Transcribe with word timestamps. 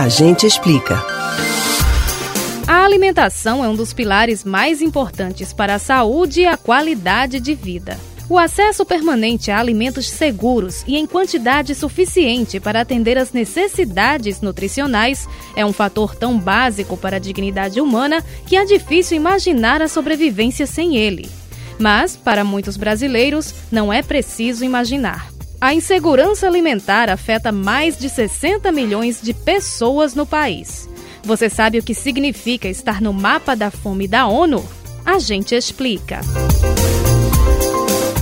A 0.00 0.08
gente 0.08 0.46
explica. 0.46 0.98
A 2.66 2.84
alimentação 2.86 3.62
é 3.62 3.68
um 3.68 3.74
dos 3.74 3.92
pilares 3.92 4.44
mais 4.44 4.80
importantes 4.80 5.52
para 5.52 5.74
a 5.74 5.78
saúde 5.78 6.40
e 6.40 6.46
a 6.46 6.56
qualidade 6.56 7.38
de 7.38 7.54
vida. 7.54 8.00
O 8.26 8.38
acesso 8.38 8.82
permanente 8.86 9.50
a 9.50 9.60
alimentos 9.60 10.08
seguros 10.08 10.84
e 10.86 10.96
em 10.96 11.04
quantidade 11.04 11.74
suficiente 11.74 12.58
para 12.58 12.80
atender 12.80 13.18
às 13.18 13.32
necessidades 13.32 14.40
nutricionais 14.40 15.28
é 15.54 15.66
um 15.66 15.72
fator 15.72 16.14
tão 16.14 16.38
básico 16.38 16.96
para 16.96 17.16
a 17.16 17.20
dignidade 17.20 17.78
humana 17.78 18.24
que 18.46 18.56
é 18.56 18.64
difícil 18.64 19.18
imaginar 19.18 19.82
a 19.82 19.86
sobrevivência 19.86 20.66
sem 20.66 20.96
ele. 20.96 21.28
Mas, 21.78 22.16
para 22.16 22.42
muitos 22.42 22.78
brasileiros, 22.78 23.54
não 23.70 23.92
é 23.92 24.00
preciso 24.00 24.64
imaginar. 24.64 25.29
A 25.60 25.74
insegurança 25.74 26.46
alimentar 26.46 27.10
afeta 27.10 27.52
mais 27.52 27.98
de 27.98 28.08
60 28.08 28.72
milhões 28.72 29.20
de 29.20 29.34
pessoas 29.34 30.14
no 30.14 30.24
país. 30.24 30.88
Você 31.22 31.50
sabe 31.50 31.78
o 31.78 31.82
que 31.82 31.94
significa 31.94 32.66
estar 32.66 33.02
no 33.02 33.12
mapa 33.12 33.54
da 33.54 33.70
fome 33.70 34.08
da 34.08 34.26
ONU? 34.26 34.66
A 35.04 35.18
gente 35.18 35.54
explica. 35.54 36.20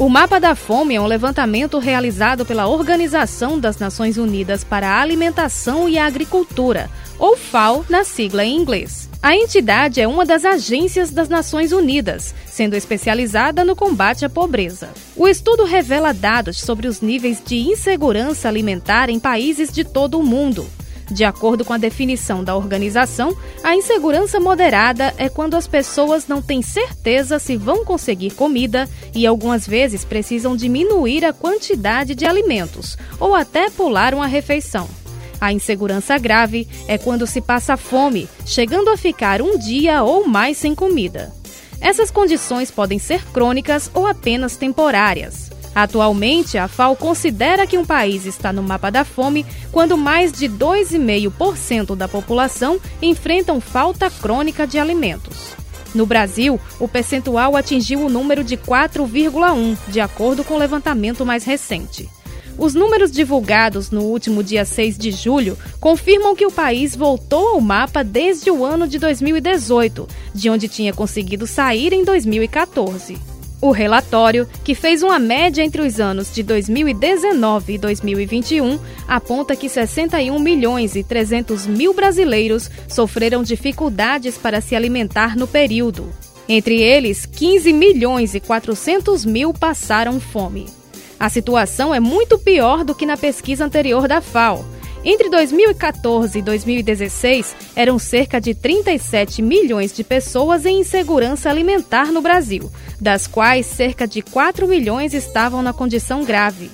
O 0.00 0.08
Mapa 0.08 0.40
da 0.40 0.54
Fome 0.54 0.94
é 0.94 1.00
um 1.00 1.04
levantamento 1.04 1.78
realizado 1.78 2.46
pela 2.46 2.66
Organização 2.66 3.60
das 3.60 3.76
Nações 3.76 4.16
Unidas 4.16 4.64
para 4.64 4.88
a 4.88 4.98
Alimentação 5.02 5.90
e 5.90 5.98
a 5.98 6.06
Agricultura, 6.06 6.88
ou 7.18 7.36
FAO 7.36 7.84
na 7.86 8.02
sigla 8.02 8.42
em 8.42 8.56
inglês. 8.56 9.10
A 9.20 9.36
entidade 9.36 10.00
é 10.00 10.08
uma 10.08 10.24
das 10.24 10.46
agências 10.46 11.10
das 11.10 11.28
Nações 11.28 11.70
Unidas, 11.70 12.34
sendo 12.46 12.76
especializada 12.76 13.62
no 13.62 13.76
combate 13.76 14.24
à 14.24 14.30
pobreza. 14.30 14.88
O 15.14 15.28
estudo 15.28 15.64
revela 15.64 16.14
dados 16.14 16.58
sobre 16.58 16.88
os 16.88 17.02
níveis 17.02 17.42
de 17.44 17.58
insegurança 17.58 18.48
alimentar 18.48 19.10
em 19.10 19.20
países 19.20 19.70
de 19.70 19.84
todo 19.84 20.18
o 20.18 20.22
mundo. 20.22 20.66
De 21.10 21.24
acordo 21.24 21.64
com 21.64 21.72
a 21.72 21.78
definição 21.78 22.44
da 22.44 22.56
organização, 22.56 23.36
a 23.64 23.74
insegurança 23.74 24.38
moderada 24.38 25.12
é 25.18 25.28
quando 25.28 25.56
as 25.56 25.66
pessoas 25.66 26.28
não 26.28 26.40
têm 26.40 26.62
certeza 26.62 27.38
se 27.38 27.56
vão 27.56 27.84
conseguir 27.84 28.30
comida 28.30 28.88
e 29.12 29.26
algumas 29.26 29.66
vezes 29.66 30.04
precisam 30.04 30.54
diminuir 30.54 31.24
a 31.24 31.32
quantidade 31.32 32.14
de 32.14 32.24
alimentos 32.24 32.96
ou 33.18 33.34
até 33.34 33.68
pular 33.68 34.14
uma 34.14 34.26
refeição. 34.28 34.88
A 35.40 35.52
insegurança 35.52 36.16
grave 36.18 36.68
é 36.86 36.96
quando 36.96 37.26
se 37.26 37.40
passa 37.40 37.76
fome, 37.76 38.28
chegando 38.46 38.90
a 38.90 38.96
ficar 38.96 39.42
um 39.42 39.58
dia 39.58 40.04
ou 40.04 40.28
mais 40.28 40.58
sem 40.58 40.74
comida. 40.74 41.32
Essas 41.80 42.10
condições 42.10 42.70
podem 42.70 42.98
ser 42.98 43.24
crônicas 43.32 43.90
ou 43.94 44.06
apenas 44.06 44.56
temporárias. 44.56 45.49
Atualmente, 45.74 46.58
a 46.58 46.66
FAO 46.66 46.96
considera 46.96 47.66
que 47.66 47.78
um 47.78 47.84
país 47.84 48.26
está 48.26 48.52
no 48.52 48.62
mapa 48.62 48.90
da 48.90 49.04
fome 49.04 49.46
quando 49.70 49.96
mais 49.96 50.32
de 50.32 50.48
2,5% 50.48 51.94
da 51.94 52.08
população 52.08 52.80
enfrentam 53.00 53.60
falta 53.60 54.10
crônica 54.10 54.66
de 54.66 54.78
alimentos. 54.78 55.54
No 55.94 56.06
Brasil, 56.06 56.60
o 56.78 56.88
percentual 56.88 57.56
atingiu 57.56 58.00
o 58.00 58.08
número 58.08 58.44
de 58.44 58.56
4,1, 58.56 59.76
de 59.88 60.00
acordo 60.00 60.44
com 60.44 60.54
o 60.54 60.58
levantamento 60.58 61.26
mais 61.26 61.44
recente. 61.44 62.08
Os 62.58 62.74
números 62.74 63.10
divulgados 63.10 63.90
no 63.90 64.02
último 64.02 64.42
dia 64.42 64.64
6 64.64 64.98
de 64.98 65.12
julho 65.12 65.56
confirmam 65.80 66.36
que 66.36 66.44
o 66.44 66.50
país 66.50 66.94
voltou 66.94 67.48
ao 67.48 67.60
mapa 67.60 68.04
desde 68.04 68.50
o 68.50 68.64
ano 68.64 68.86
de 68.86 68.98
2018, 68.98 70.06
de 70.34 70.50
onde 70.50 70.68
tinha 70.68 70.92
conseguido 70.92 71.46
sair 71.46 71.92
em 71.92 72.04
2014. 72.04 73.29
O 73.60 73.72
relatório, 73.72 74.48
que 74.64 74.74
fez 74.74 75.02
uma 75.02 75.18
média 75.18 75.62
entre 75.62 75.82
os 75.82 76.00
anos 76.00 76.32
de 76.32 76.42
2019 76.42 77.74
e 77.74 77.78
2021, 77.78 78.78
aponta 79.06 79.54
que 79.54 79.68
61 79.68 80.38
milhões 80.38 80.96
e 80.96 81.04
300 81.04 81.66
mil 81.66 81.92
brasileiros 81.92 82.70
sofreram 82.88 83.42
dificuldades 83.42 84.38
para 84.38 84.62
se 84.62 84.74
alimentar 84.74 85.36
no 85.36 85.46
período. 85.46 86.08
Entre 86.48 86.80
eles, 86.80 87.26
15 87.26 87.72
milhões 87.72 88.34
e 88.34 88.40
400 88.40 89.26
mil 89.26 89.52
passaram 89.52 90.18
fome. 90.18 90.66
A 91.18 91.28
situação 91.28 91.94
é 91.94 92.00
muito 92.00 92.38
pior 92.38 92.82
do 92.82 92.94
que 92.94 93.04
na 93.04 93.16
pesquisa 93.18 93.66
anterior 93.66 94.08
da 94.08 94.22
FAO 94.22 94.64
entre 95.04 95.30
2014 95.30 96.38
e 96.38 96.42
2016, 96.42 97.56
eram 97.74 97.98
cerca 97.98 98.40
de 98.40 98.54
37 98.54 99.40
milhões 99.40 99.92
de 99.92 100.04
pessoas 100.04 100.66
em 100.66 100.80
insegurança 100.80 101.48
alimentar 101.48 102.12
no 102.12 102.20
Brasil, 102.20 102.70
das 103.00 103.26
quais 103.26 103.66
cerca 103.66 104.06
de 104.06 104.20
4 104.20 104.68
milhões 104.68 105.14
estavam 105.14 105.62
na 105.62 105.72
condição 105.72 106.24
grave. 106.24 106.70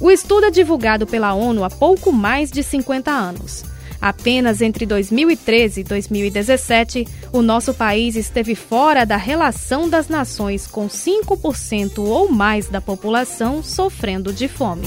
O 0.00 0.10
estudo 0.10 0.46
é 0.46 0.50
divulgado 0.50 1.06
pela 1.06 1.32
ONU 1.32 1.64
há 1.64 1.70
pouco 1.70 2.12
mais 2.12 2.50
de 2.50 2.62
50 2.62 3.10
anos. 3.10 3.64
Apenas 4.00 4.60
entre 4.60 4.84
2013 4.84 5.80
e 5.80 5.84
2017, 5.84 7.08
o 7.32 7.40
nosso 7.40 7.72
país 7.72 8.16
esteve 8.16 8.54
fora 8.54 9.06
da 9.06 9.16
relação 9.16 9.88
das 9.88 10.08
nações, 10.08 10.66
com 10.66 10.88
5% 10.88 12.00
ou 12.00 12.30
mais 12.30 12.68
da 12.68 12.82
população 12.82 13.62
sofrendo 13.62 14.30
de 14.30 14.46
fome. 14.46 14.86